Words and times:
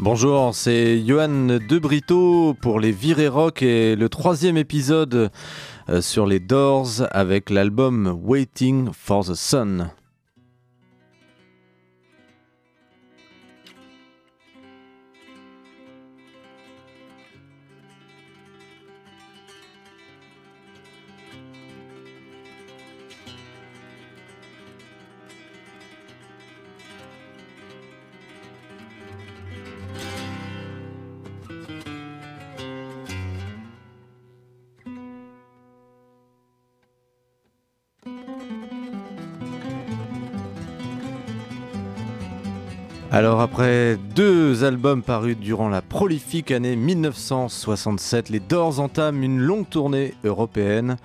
Bonjour, 0.00 0.54
c'est 0.54 1.04
Johan 1.04 1.58
De 1.58 1.78
Brito 1.80 2.54
pour 2.60 2.78
les 2.78 2.92
Virés 2.92 3.26
Rock 3.26 3.62
et 3.62 3.96
le 3.96 4.08
troisième 4.08 4.56
épisode 4.56 5.32
euh, 5.88 6.00
sur 6.00 6.24
les 6.24 6.38
Doors 6.38 7.02
avec 7.10 7.50
l'album 7.50 8.16
Waiting 8.22 8.90
for 8.92 9.24
the 9.24 9.34
Sun. 9.34 9.90
Alors 43.18 43.40
après 43.40 43.98
deux 44.14 44.62
albums 44.62 45.02
parus 45.02 45.36
durant 45.36 45.68
la 45.68 45.82
prolifique 45.82 46.52
année 46.52 46.76
1967, 46.76 48.28
les 48.28 48.38
Doors 48.38 48.78
entament 48.78 49.24
une 49.24 49.40
longue 49.40 49.68
tournée 49.68 50.14
européenne. 50.22 50.98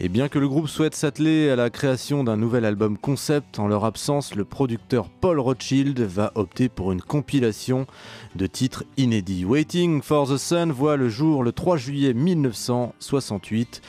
Et 0.00 0.08
bien 0.08 0.28
que 0.28 0.40
le 0.40 0.48
groupe 0.48 0.66
souhaite 0.66 0.96
s'atteler 0.96 1.50
à 1.50 1.54
la 1.54 1.70
création 1.70 2.24
d'un 2.24 2.36
nouvel 2.36 2.64
album 2.64 2.98
concept, 2.98 3.60
en 3.60 3.68
leur 3.68 3.84
absence, 3.84 4.34
le 4.34 4.44
producteur 4.44 5.08
Paul 5.08 5.38
Rothschild 5.38 6.00
va 6.00 6.32
opter 6.34 6.68
pour 6.68 6.90
une 6.90 7.00
compilation 7.00 7.86
de 8.34 8.48
titres 8.48 8.82
inédits. 8.96 9.44
Waiting 9.44 10.02
for 10.02 10.28
the 10.28 10.38
Sun 10.38 10.72
voit 10.72 10.96
le 10.96 11.08
jour 11.08 11.44
le 11.44 11.52
3 11.52 11.76
juillet 11.76 12.12
1968. 12.12 13.82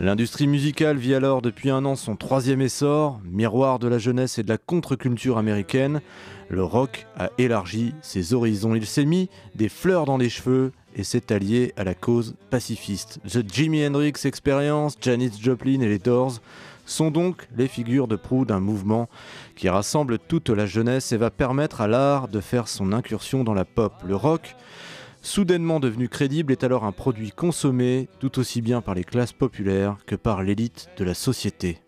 L'industrie 0.00 0.46
musicale 0.46 0.96
vit 0.96 1.16
alors 1.16 1.42
depuis 1.42 1.70
un 1.70 1.84
an 1.84 1.96
son 1.96 2.14
troisième 2.14 2.60
essor, 2.60 3.20
miroir 3.24 3.80
de 3.80 3.88
la 3.88 3.98
jeunesse 3.98 4.38
et 4.38 4.44
de 4.44 4.48
la 4.48 4.56
contre-culture 4.56 5.38
américaine. 5.38 6.00
Le 6.48 6.62
rock 6.62 7.08
a 7.18 7.30
élargi 7.36 7.94
ses 8.00 8.32
horizons. 8.32 8.76
Il 8.76 8.86
s'est 8.86 9.04
mis 9.04 9.28
des 9.56 9.68
fleurs 9.68 10.04
dans 10.04 10.16
les 10.16 10.28
cheveux 10.28 10.70
et 10.94 11.02
s'est 11.02 11.32
allié 11.32 11.72
à 11.76 11.82
la 11.82 11.94
cause 11.94 12.36
pacifiste. 12.48 13.18
The 13.26 13.42
Jimi 13.52 13.84
Hendrix 13.84 14.12
Experience, 14.24 14.96
Janis 15.00 15.32
Joplin 15.42 15.80
et 15.80 15.88
les 15.88 15.98
Doors 15.98 16.40
sont 16.86 17.10
donc 17.10 17.48
les 17.56 17.66
figures 17.68 18.06
de 18.06 18.14
proue 18.14 18.44
d'un 18.44 18.60
mouvement 18.60 19.08
qui 19.56 19.68
rassemble 19.68 20.20
toute 20.20 20.48
la 20.48 20.66
jeunesse 20.66 21.10
et 21.10 21.16
va 21.16 21.30
permettre 21.30 21.80
à 21.80 21.88
l'art 21.88 22.28
de 22.28 22.40
faire 22.40 22.68
son 22.68 22.92
incursion 22.92 23.42
dans 23.42 23.52
la 23.52 23.64
pop. 23.64 23.92
Le 24.06 24.14
rock 24.14 24.54
soudainement 25.28 25.78
devenu 25.78 26.08
crédible, 26.08 26.52
est 26.52 26.64
alors 26.64 26.84
un 26.84 26.92
produit 26.92 27.30
consommé 27.30 28.08
tout 28.18 28.38
aussi 28.38 28.62
bien 28.62 28.80
par 28.80 28.94
les 28.94 29.04
classes 29.04 29.32
populaires 29.32 29.98
que 30.06 30.16
par 30.16 30.42
l'élite 30.42 30.88
de 30.96 31.04
la 31.04 31.14
société. 31.14 31.78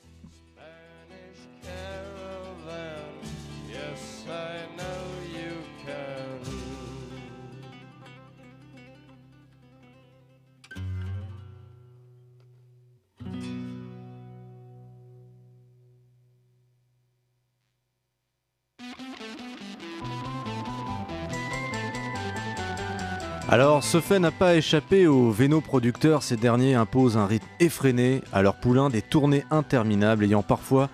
Alors, 23.53 23.83
ce 23.83 24.01
fait 24.01 24.21
n'a 24.21 24.31
pas 24.31 24.55
échappé 24.55 25.09
aux 25.09 25.33
vénoproducteurs. 25.33 26.23
Ces 26.23 26.37
derniers 26.37 26.77
imposent 26.77 27.17
un 27.17 27.27
rythme 27.27 27.49
effréné 27.59 28.23
à 28.33 28.43
leurs 28.43 28.55
poulains, 28.55 28.91
des 28.91 29.03
tournées 29.03 29.45
interminables 29.51 30.23
ayant 30.23 30.45
parfois 30.45 30.89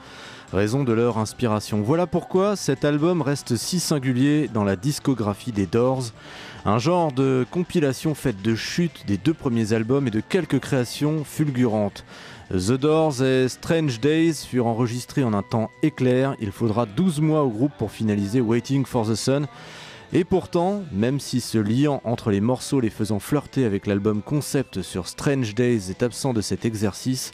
raison 0.55 0.83
de 0.83 0.95
leur 0.95 1.19
inspiration. 1.19 1.83
Voilà 1.83 2.07
pourquoi 2.07 2.57
cet 2.57 2.87
album 2.87 3.21
reste 3.21 3.57
si 3.57 3.79
singulier 3.79 4.49
dans 4.49 4.65
la 4.65 4.77
discographie 4.77 5.53
des 5.53 5.67
Doors. 5.67 6.05
Un 6.65 6.79
genre 6.79 7.13
de 7.13 7.45
compilation 7.51 8.15
faite 8.15 8.41
de 8.41 8.55
chutes 8.55 9.05
des 9.07 9.19
deux 9.19 9.35
premiers 9.35 9.75
albums 9.75 10.09
et 10.09 10.11
de 10.11 10.21
quelques 10.21 10.61
créations 10.61 11.25
fulgurantes. 11.25 12.07
The 12.51 12.73
Doors 12.73 13.23
et 13.23 13.51
Strange 13.51 14.01
Days 14.01 14.47
furent 14.49 14.69
enregistrés 14.69 15.25
en 15.25 15.35
un 15.35 15.43
temps 15.43 15.71
éclair. 15.83 16.35
Il 16.41 16.53
faudra 16.53 16.87
12 16.87 17.21
mois 17.21 17.43
au 17.43 17.51
groupe 17.51 17.73
pour 17.77 17.91
finaliser 17.91 18.41
Waiting 18.41 18.87
for 18.87 19.07
the 19.07 19.15
Sun. 19.15 19.47
Et 20.19 20.25
pourtant, 20.25 20.83
même 20.93 21.21
si 21.21 21.43
ce 21.43 21.59
lien 21.59 22.01
entre 22.05 22.31
les 22.31 22.41
morceaux 22.41 22.81
les 22.81 22.89
faisant 22.89 23.19
flirter 23.19 23.67
avec 23.67 23.87
l'album 23.87 24.23
concept 24.23 24.81
sur 24.81 25.09
Strange 25.09 25.55
Days 25.55 25.91
est 25.91 26.03
absent 26.03 26.33
de 26.33 26.41
cet 26.41 26.65
exercice, 26.65 27.33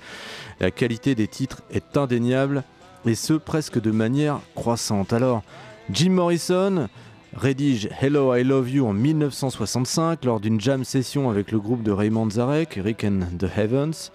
la 0.59 0.73
qualité 0.73 1.15
des 1.15 1.29
titres 1.29 1.63
est 1.71 1.97
indéniable, 1.97 2.65
et 3.07 3.15
ce 3.15 3.35
presque 3.35 3.81
de 3.81 3.93
manière 3.93 4.41
croissante. 4.57 5.13
Alors, 5.13 5.45
Jim 5.91 6.11
Morrison 6.11 6.89
rédige 7.35 7.89
Hello 8.01 8.35
I 8.35 8.43
Love 8.43 8.71
You 8.71 8.87
en 8.87 8.93
1965 8.93 10.25
lors 10.25 10.41
d'une 10.41 10.61
jam 10.61 10.83
session 10.83 11.31
avec 11.31 11.53
le 11.53 11.61
groupe 11.61 11.85
de 11.85 11.93
Raymond 11.93 12.31
Zarek, 12.31 12.81
Rick 12.83 13.05
and 13.05 13.21
the 13.39 13.47
Heavens. 13.57 14.11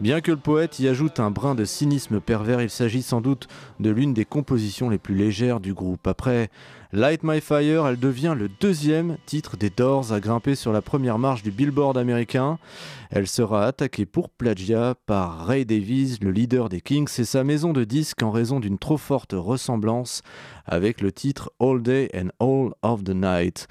Bien 0.00 0.20
que 0.20 0.32
le 0.32 0.36
poète 0.36 0.78
y 0.78 0.86
ajoute 0.86 1.18
un 1.18 1.30
brin 1.30 1.54
de 1.54 1.64
cynisme 1.64 2.20
pervers, 2.20 2.60
il 2.60 2.70
s'agit 2.70 3.02
sans 3.02 3.22
doute 3.22 3.48
de 3.80 3.90
l'une 3.90 4.14
des 4.14 4.26
compositions 4.26 4.90
les 4.90 4.98
plus 4.98 5.14
légères 5.14 5.60
du 5.60 5.74
groupe. 5.74 6.06
Après 6.06 6.50
Light 6.94 7.22
My 7.22 7.40
Fire, 7.40 7.86
elle 7.86 7.98
devient 7.98 8.34
le 8.38 8.50
deuxième 8.50 9.16
titre 9.24 9.56
des 9.56 9.70
Doors 9.70 10.12
à 10.12 10.20
grimper 10.20 10.54
sur 10.54 10.74
la 10.74 10.82
première 10.82 11.18
marche 11.18 11.42
du 11.42 11.50
Billboard 11.50 11.96
américain. 11.96 12.58
Elle 13.08 13.26
sera 13.26 13.64
attaquée 13.64 14.04
pour 14.04 14.28
plagiat 14.28 14.94
par 15.06 15.46
Ray 15.46 15.64
Davies, 15.64 16.18
le 16.20 16.30
leader 16.30 16.68
des 16.68 16.82
Kings, 16.82 17.08
et 17.18 17.24
sa 17.24 17.44
maison 17.44 17.72
de 17.72 17.84
disques 17.84 18.22
en 18.22 18.30
raison 18.30 18.60
d'une 18.60 18.76
trop 18.76 18.98
forte 18.98 19.32
ressemblance 19.32 20.20
avec 20.66 21.00
le 21.00 21.12
titre 21.12 21.50
All 21.60 21.82
Day 21.82 22.10
and 22.14 22.28
All 22.40 22.74
of 22.82 23.04
the 23.04 23.14
Night. 23.14 23.68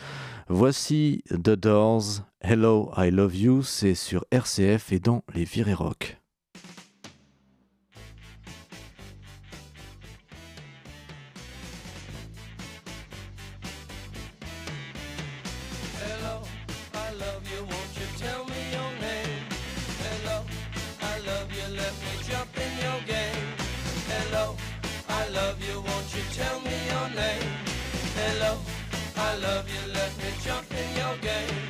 Voici 0.50 1.24
The 1.30 1.52
Doors, 1.52 2.24
Hello 2.40 2.92
I 2.98 3.12
Love 3.12 3.38
You, 3.38 3.62
c'est 3.62 3.94
sur 3.94 4.26
RCF 4.32 4.94
et 4.94 5.00
dans 5.00 5.24
les 5.36 5.44
Virées 5.44 5.76
Rock. 5.76 6.21
tell 26.42 26.60
me 26.62 26.78
your 26.92 27.08
name. 27.22 27.50
Hello, 28.20 28.58
I 29.16 29.36
love 29.38 29.66
you, 29.74 29.94
let 29.94 30.12
me 30.18 30.30
jump 30.44 30.68
in 30.82 30.90
your 30.98 31.16
game. 31.22 31.61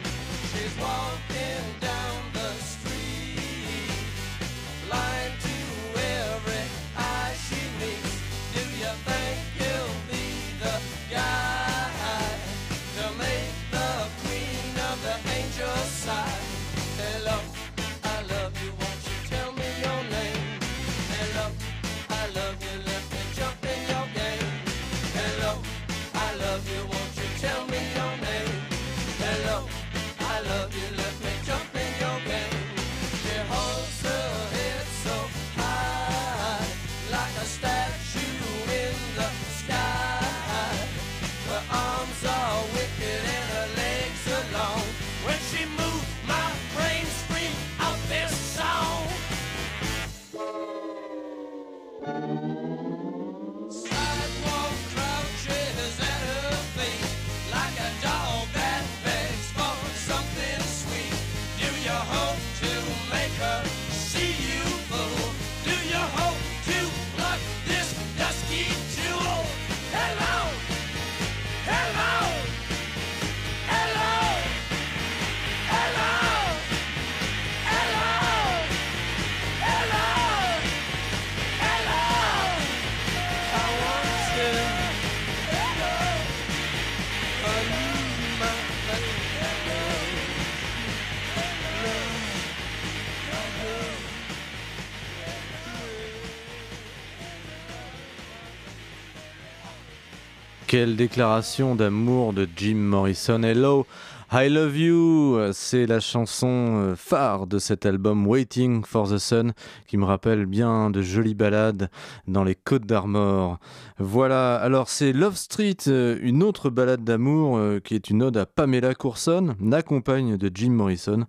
Quelle 100.71 100.95
déclaration 100.95 101.75
d'amour 101.75 102.31
de 102.31 102.47
Jim 102.55 102.75
Morrison? 102.75 103.43
Hello, 103.43 103.85
I 104.33 104.47
Love 104.47 104.77
You, 104.77 105.51
c'est 105.51 105.85
la 105.85 105.99
chanson 105.99 106.47
euh, 106.47 106.95
phare 106.95 107.47
de 107.47 107.59
cet 107.59 107.85
album 107.85 108.25
Waiting 108.25 108.85
for 108.85 109.09
the 109.09 109.17
Sun 109.17 109.51
qui 109.87 109.97
me 109.97 110.05
rappelle 110.05 110.45
bien 110.45 110.89
de 110.89 111.01
jolies 111.01 111.35
balades 111.35 111.89
dans 112.29 112.45
les 112.45 112.55
Côtes 112.55 112.85
d'Armor. 112.85 113.59
Voilà, 113.99 114.55
alors 114.55 114.87
c'est 114.87 115.11
Love 115.11 115.35
Street, 115.35 115.75
euh, 115.87 116.17
une 116.21 116.43
autre 116.43 116.69
balade 116.69 117.03
d'amour 117.03 117.57
euh, 117.57 117.81
qui 117.81 117.93
est 117.93 118.09
une 118.09 118.23
ode 118.23 118.37
à 118.37 118.45
Pamela 118.45 118.95
Courson, 118.95 119.57
la 119.61 119.83
compagne 119.83 120.37
de 120.37 120.49
Jim 120.53 120.71
Morrison, 120.71 121.25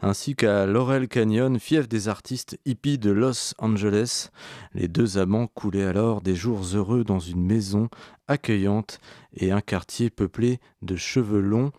ainsi 0.00 0.34
qu'à 0.34 0.64
Laurel 0.64 1.08
Canyon, 1.08 1.58
fief 1.60 1.90
des 1.90 2.08
artistes 2.08 2.58
hippies 2.64 2.96
de 2.96 3.10
Los 3.10 3.52
Angeles. 3.58 4.30
Les 4.72 4.88
deux 4.88 5.18
amants 5.18 5.46
coulaient 5.46 5.84
alors 5.84 6.22
des 6.22 6.34
jours 6.34 6.62
heureux 6.72 7.04
dans 7.04 7.20
une 7.20 7.44
maison 7.44 7.90
accueillante 8.28 8.98
et 9.34 9.52
un 9.52 9.60
quartier 9.60 10.08
peuplé 10.08 10.58
de 10.80 10.96
cheveux 10.96 11.42
longs. 11.42 11.70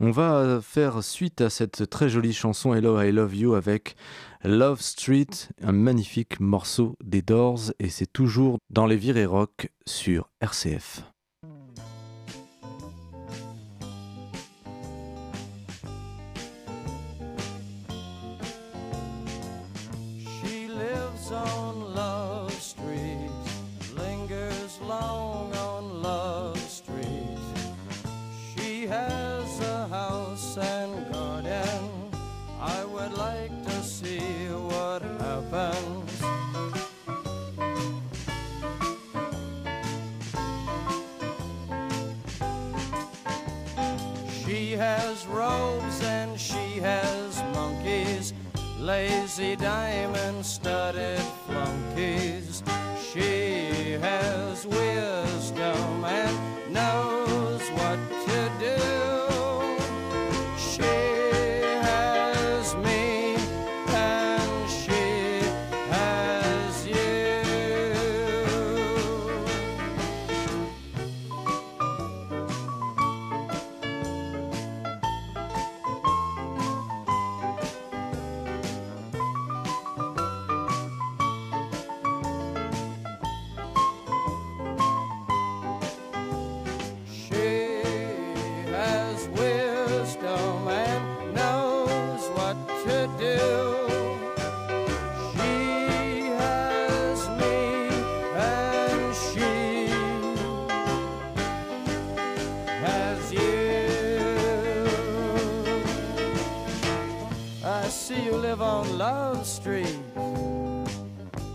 On 0.00 0.10
va 0.10 0.60
faire 0.60 1.04
suite 1.04 1.40
à 1.40 1.50
cette 1.50 1.88
très 1.88 2.08
jolie 2.08 2.32
chanson 2.32 2.74
Hello 2.74 3.00
I 3.00 3.12
Love 3.12 3.36
You 3.36 3.54
avec 3.54 3.94
Love 4.42 4.80
Street, 4.80 5.26
un 5.62 5.72
magnifique 5.72 6.40
morceau 6.40 6.96
des 7.02 7.22
Doors 7.22 7.72
et 7.78 7.88
c'est 7.88 8.12
toujours 8.12 8.58
dans 8.70 8.86
les 8.86 8.96
virées 8.96 9.24
rock 9.24 9.70
sur 9.86 10.30
RCF. 10.40 11.13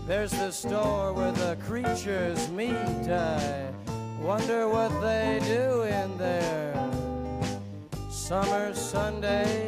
There's 0.06 0.32
the 0.32 0.50
store 0.50 1.12
where 1.12 1.30
the 1.30 1.56
creatures 1.64 2.48
meet. 2.50 2.74
I 2.74 3.70
wonder 4.20 4.68
what 4.68 4.88
they 5.00 5.40
do 5.44 5.82
in 5.82 6.18
there. 6.18 6.74
Summer, 8.10 8.74
Sunday, 8.74 9.59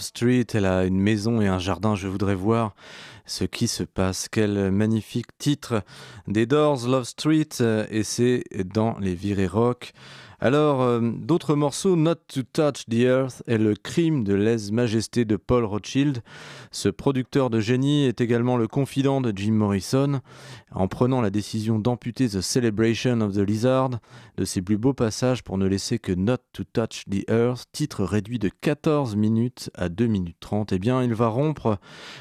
Street, 0.00 0.46
elle 0.54 0.64
a 0.64 0.84
une 0.84 0.98
maison 0.98 1.40
et 1.40 1.48
un 1.48 1.58
jardin, 1.58 1.94
je 1.94 2.08
voudrais 2.08 2.34
voir 2.34 2.74
ce 3.32 3.44
qui 3.44 3.66
se 3.66 3.82
passe. 3.82 4.28
Quel 4.30 4.70
magnifique 4.70 5.38
titre 5.38 5.82
des 6.28 6.44
Doors, 6.44 6.86
Love 6.86 7.04
Street, 7.04 7.48
et 7.90 8.02
c'est 8.02 8.44
dans 8.74 8.98
les 8.98 9.14
virées 9.14 9.46
rock. 9.46 9.94
Alors, 10.44 10.82
euh, 10.82 11.00
d'autres 11.00 11.54
morceaux, 11.54 11.94
Not 11.94 12.16
to 12.26 12.42
Touch 12.42 12.86
the 12.90 13.04
Earth 13.04 13.44
est 13.46 13.58
le 13.58 13.76
crime 13.76 14.24
de 14.24 14.34
lèse-majesté 14.34 15.24
de 15.24 15.36
Paul 15.36 15.64
Rothschild. 15.64 16.20
Ce 16.72 16.88
producteur 16.88 17.48
de 17.48 17.60
génie 17.60 18.06
est 18.06 18.20
également 18.20 18.56
le 18.56 18.66
confident 18.66 19.20
de 19.20 19.32
Jim 19.32 19.52
Morrison. 19.52 20.20
En 20.72 20.88
prenant 20.88 21.20
la 21.20 21.30
décision 21.30 21.78
d'amputer 21.78 22.28
The 22.28 22.40
Celebration 22.40 23.20
of 23.20 23.34
the 23.34 23.38
Lizard 23.38 23.90
de 24.36 24.44
ses 24.44 24.62
plus 24.62 24.78
beaux 24.78 24.94
passages 24.94 25.44
pour 25.44 25.58
ne 25.58 25.66
laisser 25.68 26.00
que 26.00 26.10
Not 26.10 26.38
to 26.52 26.64
Touch 26.64 27.04
the 27.08 27.22
Earth, 27.30 27.66
titre 27.70 28.02
réduit 28.02 28.40
de 28.40 28.50
14 28.62 29.14
minutes 29.14 29.70
à 29.74 29.88
2 29.88 30.06
minutes 30.08 30.38
30, 30.40 30.72
eh 30.72 30.80
bien, 30.80 31.04
il 31.04 31.14
va 31.14 31.28
rompre 31.28 31.78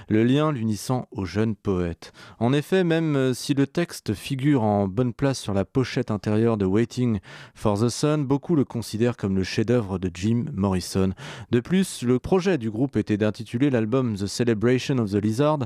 le 0.10 0.24
lien 0.24 0.52
l'unissant 0.52 1.01
au 1.12 1.26
jeune 1.26 1.56
poète. 1.56 2.14
En 2.40 2.54
effet, 2.54 2.84
même 2.84 3.34
si 3.34 3.54
le 3.54 3.68
texte 3.68 4.14
figure 4.14 4.64
en 4.64 4.88
bonne 4.88 5.14
place 5.14 5.40
sur 5.40 5.54
la 5.54 5.66
pochette 5.66 6.12
intérieure 6.12 6.58
de 6.58 6.66
Waiting 6.66 7.20
for 7.56 7.80
the 7.80 7.90
Sun, 7.90 8.26
beaucoup 8.26 8.56
le 8.56 8.66
considèrent 8.66 9.18
comme 9.18 9.36
le 9.36 9.44
chef-d'œuvre 9.44 10.00
de 10.00 10.10
Jim 10.14 10.46
Morrison. 10.54 11.14
De 11.52 11.60
plus, 11.60 12.04
le 12.04 12.20
projet 12.20 12.58
du 12.58 12.70
groupe 12.70 12.98
était 12.98 13.18
d'intituler 13.18 13.70
l'album 13.70 14.16
The 14.16 14.28
Celebration 14.28 14.98
of 14.98 15.12
the 15.12 15.16
Lizard. 15.16 15.60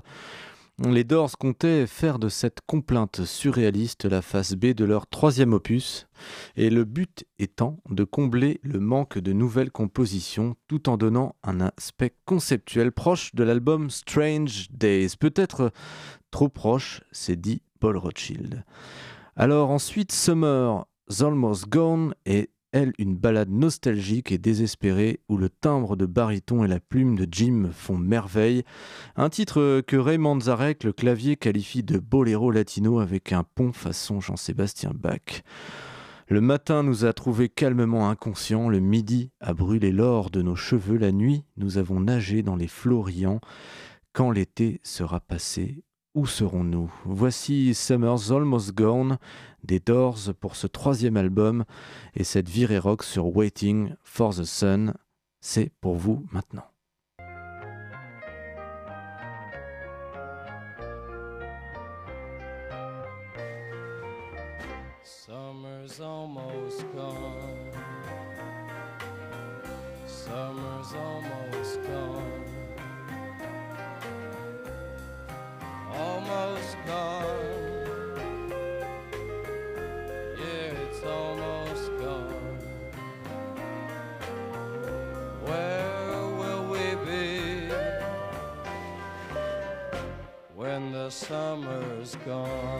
Les 0.84 1.06
Doors 1.06 1.38
comptaient 1.38 1.88
faire 1.88 2.20
de 2.20 2.28
cette 2.28 2.60
complainte 2.66 3.24
surréaliste 3.24 4.04
la 4.04 4.22
face 4.22 4.56
B 4.56 4.74
de 4.74 4.84
leur 4.84 5.08
troisième 5.08 5.54
opus, 5.54 6.08
et 6.58 6.70
le 6.70 6.84
but 6.84 7.24
étant 7.40 7.80
de 7.90 8.04
combler 8.04 8.60
le 8.62 8.82
manque 8.82 9.18
de 9.18 9.32
nouvelles 9.32 9.72
compositions 9.72 10.58
tout 10.68 10.90
en 10.90 10.98
donnant 10.98 11.38
un 11.44 11.62
aspect 11.62 12.14
conceptuel 12.26 12.92
proche 12.92 13.34
de 13.34 13.46
l'album 13.46 13.90
Strange 13.90 14.68
Days. 14.70 15.16
Peut-être 15.18 15.72
trop 16.30 16.50
proche, 16.50 17.02
s'est 17.14 17.38
dit 17.38 17.62
Paul 17.80 17.96
Rothschild. 17.96 18.66
Alors 19.38 19.70
ensuite, 19.70 20.12
Summer 20.12 20.86
Almost 21.22 21.70
Gone 21.70 22.16
est 22.26 22.50
elle 22.72 22.94
une 22.98 23.16
ballade 23.16 23.50
nostalgique 23.50 24.32
et 24.32 24.38
désespérée 24.38 25.22
où 25.30 25.38
le 25.38 25.50
timbre 25.50 25.96
de 25.96 26.06
baryton 26.06 26.64
et 26.64 26.68
la 26.68 26.80
plume 26.80 27.18
de 27.18 27.28
Jim 27.32 27.70
font 27.72 27.98
merveille. 27.98 28.64
Un 29.16 29.30
titre 29.30 29.82
que 29.82 29.96
Raymond 29.96 30.42
Zarek, 30.42 30.84
le 30.84 30.94
clavier, 30.94 31.38
qualifie 31.38 31.84
de 31.84 31.98
boléro 31.98 32.52
latino 32.52 33.00
avec 33.00 33.32
un 33.32 33.44
pont 33.44 33.72
façon 33.72 34.20
Jean-Sébastien 34.20 34.92
Bach. 34.94 35.44
Le 36.28 36.42
matin 36.42 36.82
nous 36.82 37.06
a 37.06 37.14
trouvés 37.14 37.50
calmement 37.50 38.10
inconscients, 38.10 38.68
le 38.68 38.80
midi 38.80 39.32
a 39.40 39.54
brûlé 39.54 39.92
l'or 39.92 40.32
de 40.32 40.42
nos 40.42 40.56
cheveux, 40.56 40.98
la 40.98 41.12
nuit 41.12 41.44
nous 41.56 41.78
avons 41.78 42.00
nagé 42.00 42.42
dans 42.42 42.56
les 42.56 42.68
flots 42.68 43.04
riants. 43.04 43.40
Quand 44.12 44.32
l'été 44.32 44.82
sera 44.82 45.20
passé, 45.20 45.85
où 46.16 46.26
serons-nous? 46.26 46.92
Voici 47.04 47.76
Summer's 47.76 48.32
Almost 48.32 48.74
Gone 48.74 49.18
des 49.64 49.80
Doors 49.80 50.34
pour 50.40 50.56
ce 50.56 50.66
troisième 50.66 51.18
album 51.18 51.66
et 52.16 52.24
cette 52.24 52.50
virée 52.50 52.80
rock 52.80 53.04
sur 53.04 53.36
Waiting 53.36 53.94
for 54.02 54.34
the 54.34 54.46
Sun. 54.46 54.94
C'est 55.42 55.72
pour 55.82 55.96
vous 55.96 56.26
maintenant. 56.32 56.75
Gone? 92.24 92.75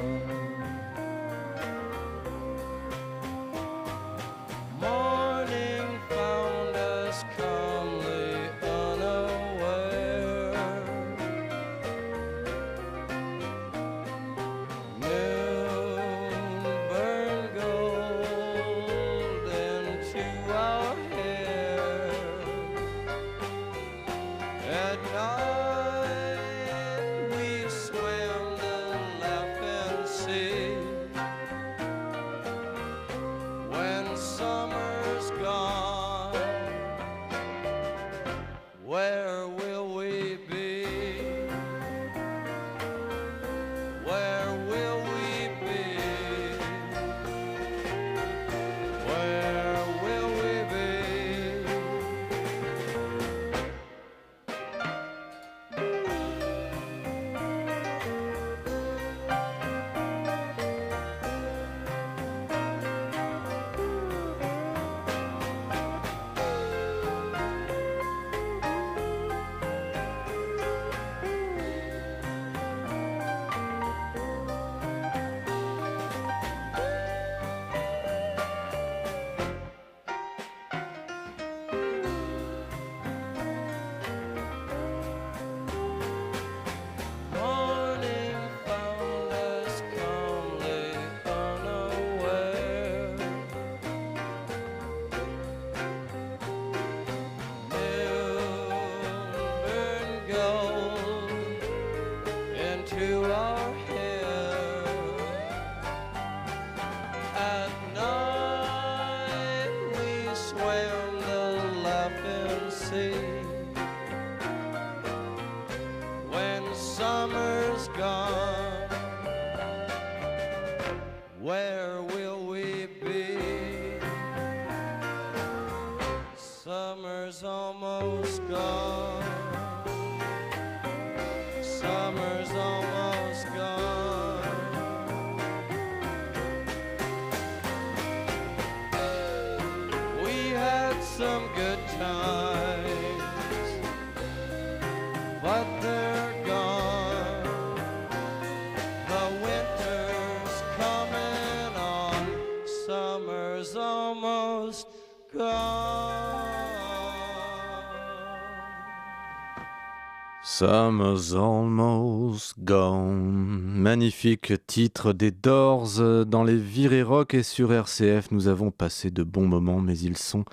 Summer's 160.44 161.34
almost 161.34 162.54
gone. 162.60 163.34
Magnifique 163.34 164.54
titre 164.66 165.12
des 165.12 165.32
Doors 165.32 166.00
euh, 166.00 166.24
dans 166.24 166.46
les 166.46 166.56
virées 166.56 167.04
rock 167.04 167.34
et 167.34 167.44
sur 167.44 167.74
RCF. 167.74 168.32
Nous 168.32 168.48
avons 168.48 168.72
passé 168.72 169.12
de 169.12 169.24
bons 169.24 169.48
moments, 169.48 169.82
mais 169.82 169.98
ils 169.98 170.18
sont 170.18 170.46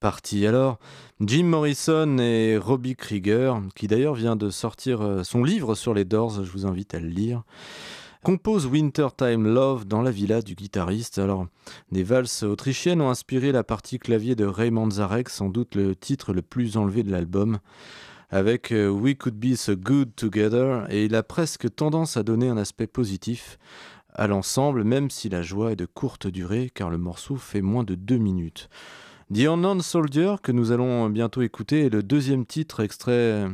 partis. 0.00 0.46
Alors, 0.46 0.78
Jim 1.20 1.44
Morrison 1.44 2.18
et 2.18 2.58
Robbie 2.58 2.96
Krieger, 2.96 3.54
qui 3.74 3.86
d'ailleurs 3.86 4.14
vient 4.14 4.36
de 4.36 4.50
sortir 4.50 5.00
euh, 5.00 5.22
son 5.22 5.44
livre 5.44 5.74
sur 5.74 5.94
les 5.94 6.04
Doors, 6.04 6.44
je 6.44 6.50
vous 6.50 6.66
invite 6.66 6.92
à 6.92 7.00
le 7.00 7.08
lire, 7.08 7.42
compose 8.22 8.66
Wintertime 8.66 9.46
Love 9.46 9.86
dans 9.86 10.02
la 10.02 10.10
villa 10.10 10.42
du 10.42 10.54
guitariste. 10.54 11.18
Alors, 11.18 11.46
des 11.90 12.02
valses 12.02 12.42
autrichiennes 12.42 13.00
ont 13.00 13.10
inspiré 13.10 13.52
la 13.52 13.64
partie 13.64 13.98
clavier 13.98 14.34
de 14.34 14.44
Raymond 14.44 14.90
Zarek, 14.90 15.28
sans 15.28 15.48
doute 15.48 15.74
le 15.74 15.96
titre 15.96 16.32
le 16.32 16.42
plus 16.42 16.76
enlevé 16.76 17.02
de 17.02 17.10
l'album 17.10 17.58
avec 18.30 18.70
euh, 18.70 18.88
We 18.88 19.16
Could 19.16 19.34
Be 19.34 19.56
So 19.56 19.74
Good 19.74 20.14
Together, 20.14 20.86
et 20.88 21.04
il 21.04 21.14
a 21.14 21.22
presque 21.22 21.74
tendance 21.74 22.16
à 22.16 22.22
donner 22.22 22.48
un 22.48 22.56
aspect 22.56 22.86
positif 22.86 23.58
à 24.14 24.26
l'ensemble, 24.26 24.84
même 24.84 25.10
si 25.10 25.28
la 25.28 25.42
joie 25.42 25.72
est 25.72 25.76
de 25.76 25.86
courte 25.86 26.26
durée, 26.26 26.70
car 26.72 26.90
le 26.90 26.98
morceau 26.98 27.36
fait 27.36 27.60
moins 27.60 27.84
de 27.84 27.94
deux 27.94 28.18
minutes. 28.18 28.68
The 29.32 29.46
Unknown 29.46 29.80
Soldier, 29.80 30.36
que 30.42 30.52
nous 30.52 30.72
allons 30.72 31.08
bientôt 31.08 31.42
écouter, 31.42 31.86
est 31.86 31.90
le 31.90 32.02
deuxième 32.02 32.46
titre 32.46 32.80
extrait 32.80 33.46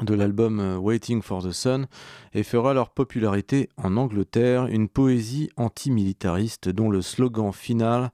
de 0.00 0.14
l'album 0.14 0.60
euh, 0.60 0.76
Waiting 0.76 1.22
for 1.22 1.42
the 1.42 1.52
Sun 1.52 1.86
et 2.32 2.42
fera 2.42 2.74
leur 2.74 2.90
popularité 2.90 3.68
en 3.76 3.96
Angleterre, 3.96 4.66
une 4.66 4.88
poésie 4.88 5.50
antimilitariste 5.56 6.68
dont 6.68 6.90
le 6.90 7.02
slogan 7.02 7.52
final 7.52 8.10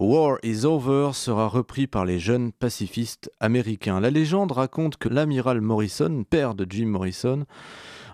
War 0.00 0.38
is 0.42 0.64
over 0.64 1.10
sera 1.12 1.46
repris 1.46 1.86
par 1.86 2.06
les 2.06 2.18
jeunes 2.18 2.52
pacifistes 2.52 3.30
américains. 3.38 4.00
La 4.00 4.08
légende 4.08 4.52
raconte 4.52 4.96
que 4.96 5.10
l'amiral 5.10 5.60
Morrison, 5.60 6.24
père 6.24 6.54
de 6.54 6.66
Jim 6.66 6.86
Morrison, 6.86 7.44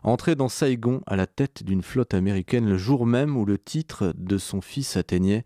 entrait 0.07 0.37
dans 0.37 0.49
Saigon 0.49 1.03
à 1.07 1.17
la 1.17 1.27
tête 1.27 1.63
d'une 1.63 1.83
flotte 1.83 2.15
américaine 2.15 2.67
le 2.67 2.79
jour 2.79 3.07
même 3.07 3.37
où 3.37 3.45
le 3.45 3.59
titre 3.59 4.15
de 4.17 4.39
son 4.39 4.61
fils 4.61 4.97
atteignait 4.97 5.45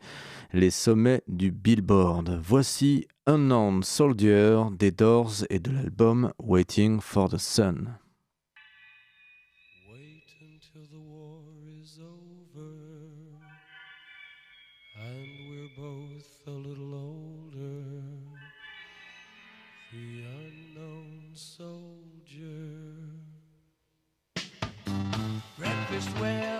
les 0.52 0.71
sommets 0.71 1.23
du 1.29 1.50
Billboard. 1.50 2.40
Voici 2.43 3.07
Unknown 3.26 3.83
Soldier 3.83 4.62
des 4.79 4.90
Doors 4.90 5.45
et 5.49 5.59
de 5.59 5.71
l'album 5.71 6.33
Waiting 6.38 7.00
for 7.00 7.29
the 7.29 7.38
Sun. 7.38 7.97
well. 26.20 26.60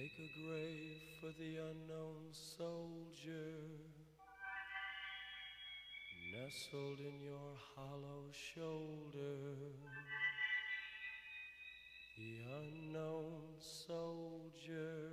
Make 0.00 0.18
a 0.18 0.40
grave 0.40 1.02
for 1.20 1.26
the 1.38 1.56
unknown 1.56 2.32
soldier, 2.32 3.52
nestled 6.32 7.00
in 7.00 7.20
your 7.22 7.52
hollow 7.76 8.24
shoulder. 8.32 9.58
The 12.16 12.38
unknown 12.62 13.42
soldier. 13.60 15.10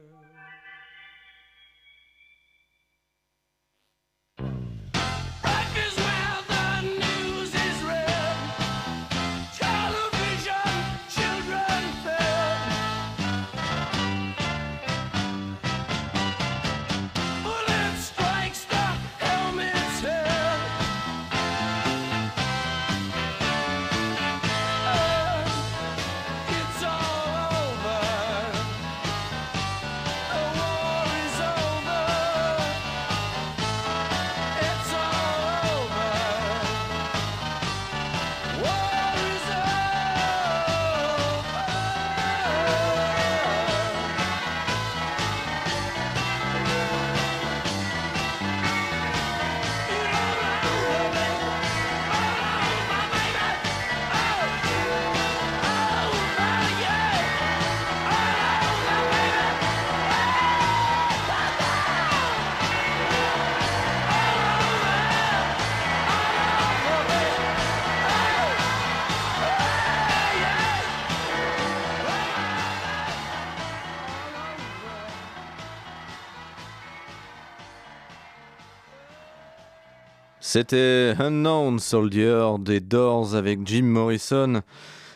C'était 80.50 81.14
Unknown 81.20 81.78
Soldier 81.78 82.52
des 82.62 82.80
Doors 82.80 83.36
avec 83.36 83.68
Jim 83.68 83.84
Morrison, 83.84 84.62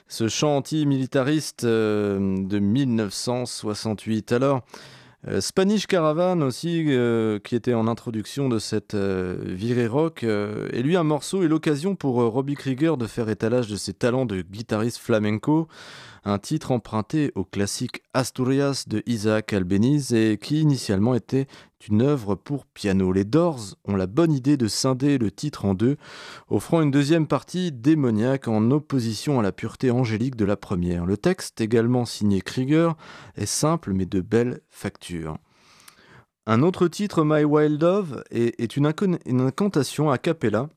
ce 0.10 0.28
chant 0.28 0.58
anti-militariste 0.58 1.64
euh, 1.64 2.36
de 2.38 2.60
1968. 2.60 4.34
Alors, 4.34 4.60
euh, 5.30 5.40
Spanish 5.40 5.88
Caravan 5.88 6.42
aussi, 6.42 6.84
euh, 6.88 7.40
qui 7.40 7.56
était 7.56 7.74
en 7.74 7.88
introduction 7.88 8.50
de 8.50 8.60
cette 8.60 8.94
virée 8.94 9.88
rock, 9.88 10.24
est 10.24 10.82
lui 10.82 10.98
un 10.98 11.04
morceau 11.04 11.44
et 11.44 11.48
l'occasion 11.48 11.96
pour 11.96 12.16
Robbie 12.16 12.56
Krieger 12.56 12.98
de 12.98 13.08
faire 13.08 13.30
étalage 13.30 13.68
de 13.68 13.78
ses 13.78 13.94
talents 13.94 14.26
de 14.26 14.42
guitariste 14.42 14.98
flamenco, 14.98 15.70
un 16.24 16.38
titre 16.38 16.72
emprunté 16.72 17.32
au 17.36 17.44
classique 17.44 18.04
Asturias 18.14 18.86
de 18.88 19.02
Isaac 19.08 19.54
Albeniz 19.54 20.14
et 20.14 20.38
qui 20.42 20.62
initialement 20.62 21.16
était 21.16 21.48
une 21.90 22.04
œuvre 22.04 22.36
pour 22.36 22.68
piano. 22.68 23.12
Les 23.12 23.24
Doors 23.24 23.76
ont 23.86 23.96
la 23.96 24.06
bonne 24.06 24.32
idée 24.32 24.56
de 24.56 24.68
scinder 24.68 25.18
le 25.18 25.32
titre 25.32 25.66
en 25.66 25.74
deux, 25.74 25.98
offrant 26.48 26.82
une 26.82 26.92
deuxième 26.92 27.26
partie 27.26 27.72
démoniaque 27.72 28.48
en 28.48 28.70
opposition 28.70 29.40
à 29.40 29.44
la 29.44 29.52
pureté 29.52 29.90
angélique 29.90 30.36
de 30.36 30.46
la 30.46 30.58
première. 30.58 31.08
Le 31.08 31.18
texte, 31.18 31.60
également 31.60 32.06
signé 32.06 32.42
Krieger, 32.42 32.96
est 33.36 33.48
simple 33.48 33.94
mais 33.94 34.06
de 34.06 34.22
belle 34.22 34.62
facture. 34.70 35.38
Un 36.46 36.62
autre 36.62 36.88
titre, 36.88 37.24
My 37.24 37.44
Wild 37.44 37.80
Dove, 37.80 38.24
est, 38.30 38.78
une, 38.78 38.92
une 39.26 39.42
incantation 39.42 40.12
a 40.12 40.20
cappella 40.20 40.70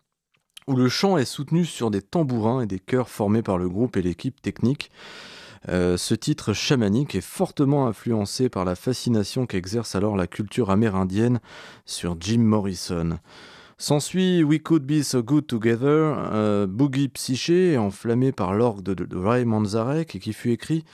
où 0.66 0.76
le 0.76 0.88
chant 0.88 1.18
est 1.18 1.26
soutenu 1.26 1.66
sur 1.66 1.90
des 1.90 2.00
tambourins 2.00 2.62
et 2.62 2.66
des 2.66 2.78
chœurs 2.78 3.11
formés 3.11 3.42
par 3.42 3.59
le 3.59 3.68
groupe 3.68 3.98
et 3.98 4.02
l'équipe 4.02 4.40
technique. 4.40 4.90
Euh, 5.68 5.96
ce 5.96 6.14
titre 6.14 6.53
chamanique 6.53 7.14
est 7.14 7.20
fortement 7.20 7.87
influencé 7.87 8.48
par 8.48 8.64
la 8.64 8.74
fascination 8.74 9.46
qu'exerce 9.46 9.94
alors 9.94 10.16
la 10.16 10.27
culture 10.27 10.70
amérindienne 10.70 11.40
sur 11.87 12.16
Jim 12.20 12.40
Morrison. 12.40 13.18
S'ensuit 13.77 14.44
We 14.44 14.61
Could 14.62 14.85
Be 14.85 15.03
So 15.03 15.22
Good 15.22 15.46
Together, 15.46 16.16
euh, 16.33 16.66
boogie 16.66 17.09
psyché 17.09 17.77
enflammé 17.77 18.31
par 18.31 18.55
l'orgue 18.55 18.83
de, 18.83 18.94
de 18.94 19.16
Ray 19.16 19.44
Manzarek 19.44 20.14
et 20.14 20.20
qui 20.20 20.33
fut 20.33 20.53
écrit 20.53 20.85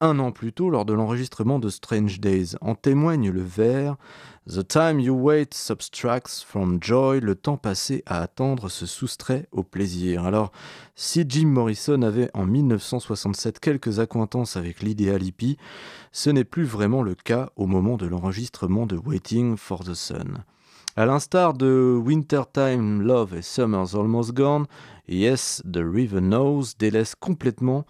un 0.00 0.18
an 0.18 0.30
plus 0.30 0.52
tôt 0.52 0.70
lors 0.70 0.84
de 0.84 0.92
l'enregistrement 0.92 1.58
de 1.58 1.68
Strange 1.68 2.20
Days. 2.20 2.54
En 2.60 2.74
témoigne 2.74 3.30
le 3.30 3.42
vers 3.42 3.96
The 4.48 4.66
time 4.66 5.00
you 5.00 5.14
wait 5.14 5.52
subtracts 5.52 6.42
from 6.46 6.78
joy, 6.80 7.20
le 7.20 7.34
temps 7.34 7.56
passé 7.56 8.02
à 8.06 8.22
attendre 8.22 8.68
se 8.68 8.86
soustrait 8.86 9.46
au 9.52 9.62
plaisir. 9.62 10.24
Alors, 10.24 10.52
si 10.94 11.24
Jim 11.28 11.48
Morrison 11.48 12.02
avait 12.02 12.30
en 12.32 12.46
1967 12.46 13.60
quelques 13.60 13.98
accointances 13.98 14.56
avec 14.56 14.82
l'idéal 14.82 15.22
hippie, 15.22 15.58
ce 16.12 16.30
n'est 16.30 16.44
plus 16.44 16.64
vraiment 16.64 17.02
le 17.02 17.14
cas 17.14 17.50
au 17.56 17.66
moment 17.66 17.96
de 17.96 18.06
l'enregistrement 18.06 18.86
de 18.86 18.96
Waiting 18.96 19.56
for 19.56 19.84
the 19.84 19.94
Sun. 19.94 20.44
À 20.96 21.06
l'instar 21.06 21.54
de 21.54 22.00
Wintertime 22.04 23.02
Love 23.02 23.36
et 23.36 23.42
Summer's 23.42 23.94
Almost 23.94 24.32
Gone, 24.32 24.66
Yes, 25.08 25.62
The 25.64 25.80
River 25.82 26.20
Knows 26.20 26.74
délaisse 26.78 27.14
complètement 27.14 27.86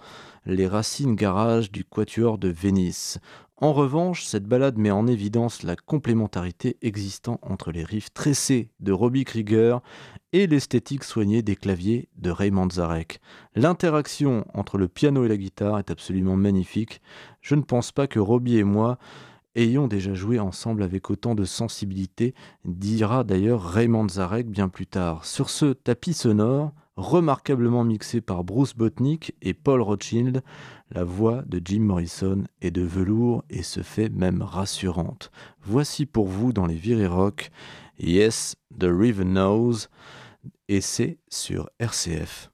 les 0.49 0.67
racines 0.67 1.15
garage 1.15 1.71
du 1.71 1.85
quatuor 1.85 2.39
de 2.39 2.49
Venise. 2.49 3.21
En 3.59 3.73
revanche, 3.73 4.25
cette 4.25 4.47
balade 4.47 4.79
met 4.79 4.91
en 4.91 5.07
évidence 5.07 5.63
la 5.63 5.77
complémentarité 5.77 6.79
existant 6.81 7.39
entre 7.43 7.71
les 7.71 7.85
riffs 7.85 8.13
tressés 8.15 8.71
de 8.81 8.93
Robbie 8.93 9.25
Krieger 9.25 9.81
et 10.33 10.47
l'esthétique 10.47 11.05
soignée 11.05 11.43
des 11.43 11.57
claviers 11.57 12.09
de 12.17 12.31
Ray 12.31 12.51
Manzarek. 12.51 13.21
L'interaction 13.55 14.47
entre 14.55 14.79
le 14.79 14.89
piano 14.89 15.25
et 15.25 15.29
la 15.29 15.37
guitare 15.37 15.79
est 15.79 15.91
absolument 15.91 16.37
magnifique. 16.37 17.03
Je 17.43 17.55
ne 17.55 17.63
pense 17.63 17.93
pas 17.93 18.07
que 18.07 18.21
Robbie 18.21 18.57
et 18.57 18.65
moi 18.65 18.99
ayons 19.55 19.89
déjà 19.89 20.15
joué 20.15 20.39
ensemble 20.39 20.83
avec 20.83 21.11
autant 21.11 21.35
de 21.35 21.45
sensibilité, 21.45 22.35
dira 22.65 23.25
d'ailleurs 23.25 23.65
Raymond 23.65 24.09
Zarek 24.09 24.49
bien 24.49 24.69
plus 24.69 24.87
tard. 24.87 25.25
Sur 25.25 25.51
ce 25.51 25.73
tapis 25.73 26.15
sonore, 26.15 26.73
remarquablement 26.99 27.85
mixé 27.85 28.21
par 28.21 28.43
Bruce 28.43 28.75
Botnick 28.75 29.33
et 29.41 29.55
Paul 29.55 29.81
Rothschild, 29.81 30.43
la 30.91 31.05
voix 31.05 31.43
de 31.47 31.63
Jim 31.65 31.83
Morrison 31.83 32.43
est 32.61 32.73
de 32.73 32.83
velours 32.83 33.45
et 33.51 33.63
se 33.63 33.83
fait 33.83 34.09
même 34.09 34.43
rassurante. 34.43 35.31
Voici 35.63 36.07
pour 36.07 36.27
vous 36.27 36.53
dans 36.53 36.67
les 36.67 36.75
virées 36.75 37.07
rock 37.07 37.51
Yes, 38.01 38.57
The 38.79 38.89
River 38.91 39.25
Knows 39.25 39.87
et 40.69 40.81
sur 40.81 41.71
RCF. 41.79 42.51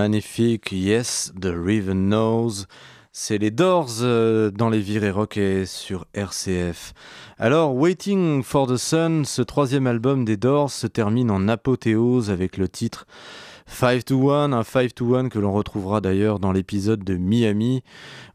Magnifique, 0.00 0.72
Yes, 0.72 1.30
The 1.38 1.52
River 1.54 1.92
Knows. 1.92 2.64
C'est 3.12 3.36
les 3.36 3.50
Doors 3.50 3.98
euh, 4.00 4.50
dans 4.50 4.70
les 4.70 4.80
virées 4.80 5.10
rock 5.10 5.36
et 5.36 5.66
sur 5.66 6.06
RCF. 6.14 6.94
Alors, 7.36 7.74
Waiting 7.74 8.42
for 8.42 8.66
the 8.66 8.78
Sun, 8.78 9.26
ce 9.26 9.42
troisième 9.42 9.86
album 9.86 10.24
des 10.24 10.38
Doors 10.38 10.70
se 10.70 10.86
termine 10.86 11.30
en 11.30 11.48
apothéose 11.48 12.30
avec 12.30 12.56
le 12.56 12.66
titre 12.66 13.06
5 13.66 14.06
to 14.06 14.30
1, 14.30 14.54
un 14.54 14.62
5 14.62 14.94
to 14.94 15.14
1 15.16 15.28
que 15.28 15.38
l'on 15.38 15.52
retrouvera 15.52 16.00
d'ailleurs 16.00 16.38
dans 16.38 16.52
l'épisode 16.52 17.04
de 17.04 17.18
Miami 17.18 17.82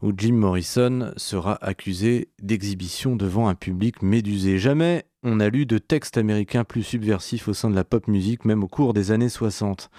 où 0.02 0.12
Jim 0.16 0.34
Morrison 0.34 1.12
sera 1.16 1.58
accusé 1.62 2.28
d'exhibition 2.40 3.16
devant 3.16 3.48
un 3.48 3.56
public 3.56 4.02
médusé. 4.02 4.58
Jamais 4.58 5.04
on 5.24 5.36
n'a 5.36 5.48
lu 5.48 5.66
de 5.66 5.78
texte 5.78 6.16
américain 6.16 6.62
plus 6.62 6.84
subversif 6.84 7.48
au 7.48 7.54
sein 7.54 7.70
de 7.70 7.74
la 7.74 7.82
pop 7.82 8.06
music, 8.06 8.44
même 8.44 8.62
au 8.62 8.68
cours 8.68 8.94
des 8.94 9.10
années 9.10 9.28
60. 9.28 9.90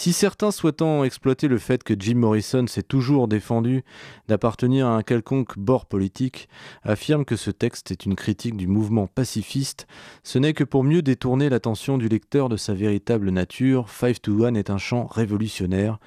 Si 0.00 0.14
certains 0.14 0.50
souhaitant 0.50 1.04
exploiter 1.04 1.46
le 1.46 1.58
fait 1.58 1.84
que 1.84 1.92
Jim 1.92 2.14
Morrison 2.14 2.66
s'est 2.66 2.82
toujours 2.82 3.28
défendu 3.28 3.84
d'appartenir 4.28 4.86
à 4.86 4.96
un 4.96 5.02
quelconque 5.02 5.58
bord 5.58 5.84
politique 5.84 6.48
affirment 6.84 7.26
que 7.26 7.36
ce 7.36 7.50
texte 7.50 7.90
est 7.90 8.06
une 8.06 8.16
critique 8.16 8.56
du 8.56 8.66
mouvement 8.66 9.08
pacifiste, 9.08 9.86
ce 10.22 10.38
n'est 10.38 10.54
que 10.54 10.64
pour 10.64 10.84
mieux 10.84 11.02
détourner 11.02 11.50
l'attention 11.50 11.98
du 11.98 12.08
lecteur 12.08 12.48
de 12.48 12.56
sa 12.56 12.72
véritable 12.72 13.28
nature. 13.28 13.90
Five 13.90 14.20
to 14.20 14.42
One 14.42 14.56
est 14.56 14.70
un 14.70 14.78
chant 14.78 15.04
révolutionnaire, 15.04 15.98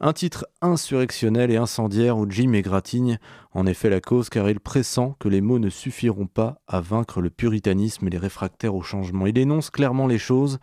un 0.00 0.14
titre 0.14 0.46
insurrectionnel 0.62 1.50
et 1.50 1.58
incendiaire 1.58 2.16
où 2.16 2.26
Jim 2.26 2.54
égratigne 2.54 3.18
en 3.52 3.66
effet 3.66 3.90
la 3.90 4.00
cause 4.00 4.30
car 4.30 4.48
il 4.48 4.58
pressent 4.58 5.16
que 5.20 5.28
les 5.28 5.42
mots 5.42 5.58
ne 5.58 5.68
suffiront 5.68 6.28
pas 6.28 6.62
à 6.66 6.80
vaincre 6.80 7.20
le 7.20 7.28
puritanisme 7.28 8.06
et 8.06 8.10
les 8.10 8.16
réfractaires 8.16 8.74
au 8.74 8.80
changement. 8.80 9.26
Il 9.26 9.36
énonce 9.36 9.68
clairement 9.68 10.06
les 10.06 10.16
choses 10.16 10.60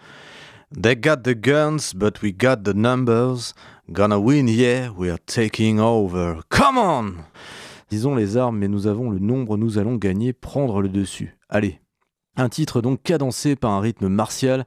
They 0.74 0.96
got 0.96 1.26
the 1.26 1.36
guns, 1.36 1.94
but 1.94 2.22
we 2.22 2.32
got 2.32 2.64
the 2.64 2.74
numbers. 2.74 3.54
Gonna 3.92 4.18
win, 4.18 4.48
yeah, 4.48 4.90
we 4.90 5.10
are 5.10 5.20
taking 5.26 5.82
over. 5.82 6.42
Come 6.50 6.78
on! 6.78 7.26
Disons 7.90 8.16
les 8.16 8.38
armes, 8.38 8.58
mais 8.58 8.70
nous 8.70 8.88
avons 8.88 9.10
le 9.10 9.20
nombre, 9.20 9.58
nous 9.58 9.78
allons 9.78 9.98
gagner, 9.98 10.32
prendre 10.32 10.82
le 10.82 10.88
dessus. 10.88 11.36
Allez. 11.50 11.82
Un 12.38 12.48
titre 12.48 12.82
donc 12.82 13.04
cadencé 13.04 13.58
par 13.58 13.72
un 13.72 13.82
rythme 13.82 14.08
martial 14.08 14.66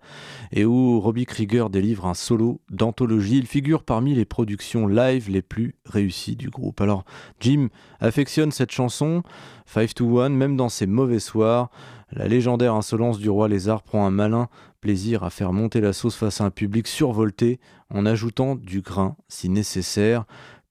et 0.52 0.66
où 0.66 1.00
Robbie 1.00 1.24
Krieger 1.24 1.70
délivre 1.70 2.04
un 2.04 2.12
solo 2.12 2.60
d'anthologie. 2.70 3.38
Il 3.38 3.46
figure 3.46 3.84
parmi 3.84 4.14
les 4.14 4.26
productions 4.26 4.86
live 4.86 5.30
les 5.30 5.40
plus 5.40 5.74
réussies 5.86 6.36
du 6.36 6.50
groupe. 6.50 6.82
Alors, 6.82 7.04
Jim 7.40 7.68
affectionne 8.00 8.52
cette 8.52 8.70
chanson, 8.70 9.22
5 9.64 9.94
to 9.94 10.20
1, 10.20 10.28
même 10.28 10.56
dans 10.58 10.68
ses 10.68 10.86
mauvais 10.86 11.20
soirs. 11.20 11.70
La 12.12 12.28
légendaire 12.28 12.74
insolence 12.74 13.18
du 13.18 13.30
roi 13.30 13.48
lézard 13.48 13.82
prend 13.82 14.06
un 14.06 14.10
malin 14.10 14.48
plaisir 14.82 15.24
à 15.24 15.30
faire 15.30 15.54
monter 15.54 15.80
la 15.80 15.94
sauce 15.94 16.16
face 16.16 16.42
à 16.42 16.44
un 16.44 16.50
public 16.50 16.86
survolté 16.86 17.58
en 17.88 18.04
ajoutant 18.04 18.56
du 18.56 18.82
grain 18.82 19.16
si 19.28 19.48
nécessaire. 19.48 20.26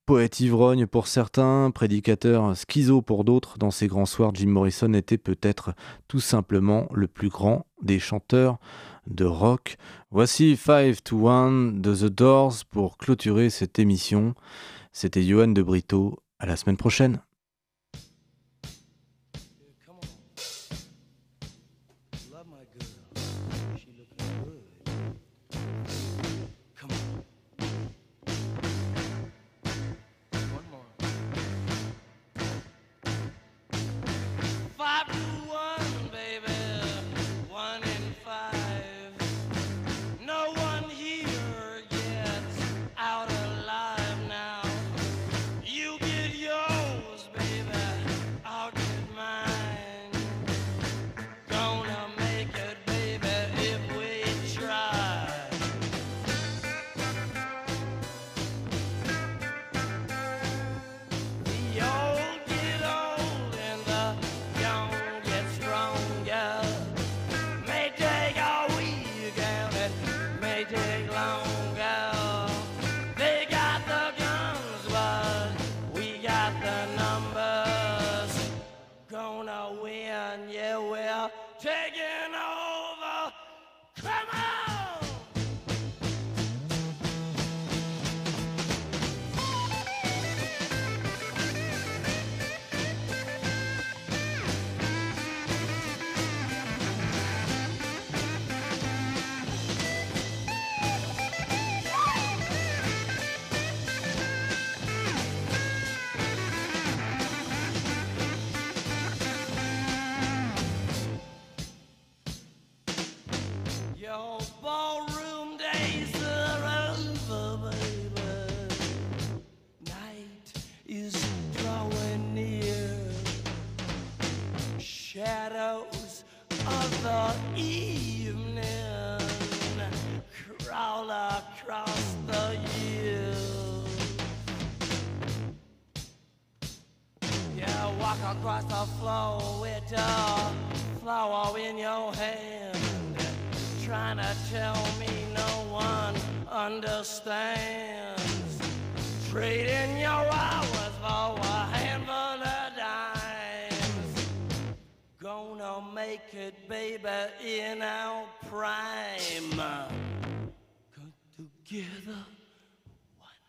Poète 0.06 0.42
ivrogne 0.42 0.86
pour 0.86 1.08
certains, 1.08 1.72
prédicateur 1.72 2.58
schizo 2.58 3.02
pour 3.02 3.24
d'autres, 3.24 3.58
dans 3.58 3.72
ces 3.72 3.88
grands 3.88 4.06
soirs, 4.06 4.36
Jim 4.36 4.48
Morrison 4.48 4.92
était 4.92 5.18
peut-être 5.18 5.72
tout 6.10 6.20
simplement 6.20 6.90
le 6.94 7.08
plus 7.08 7.30
grand 7.30 7.66
des 7.82 8.00
chanteurs 8.00 8.58
de 9.08 9.24
rock. 9.24 9.78
Voici 10.12 10.58
5 10.58 11.02
to 11.06 11.30
1 11.30 11.72
de 11.80 11.96
The 11.96 12.14
Doors 12.14 12.66
pour 12.70 12.98
clôturer 12.98 13.50
cette 13.50 13.80
émission. 13.80 14.36
C'était 14.92 15.24
Johan 15.24 15.48
de 15.48 15.62
Brito. 15.62 16.20
À 16.38 16.48
la 16.48 16.58
semaine 16.58 16.76
prochaine. 16.76 17.22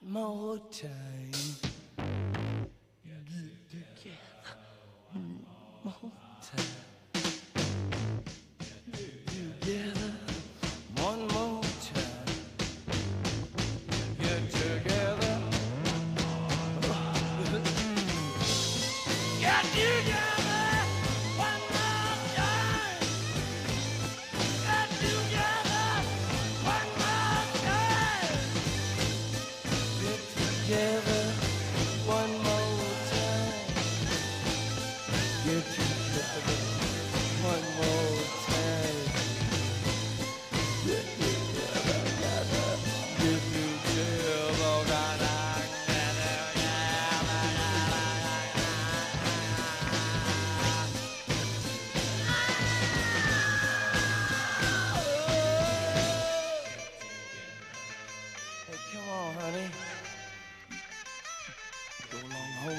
more 0.06 0.58
time. 0.70 1.43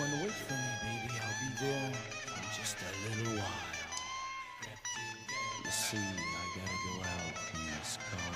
and 0.06 0.22
wait 0.22 0.32
for 0.32 0.54
me, 0.54 0.72
baby. 0.84 1.14
I'll 1.18 1.40
be 1.42 1.66
there 1.66 1.90
in 2.38 2.46
just 2.56 2.78
a 2.78 2.90
little 3.10 3.38
while. 3.38 3.74
You 5.64 5.72
see, 5.72 5.98
I 5.98 6.44
gotta 6.56 6.78
go 6.86 6.94
out 7.02 7.36
in 7.56 7.62
this 7.80 7.98
car. 8.12 8.35